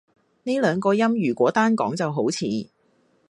[0.45, 2.47] 呢兩個音如果單講就好似